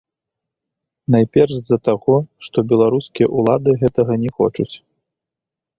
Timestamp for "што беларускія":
2.47-3.27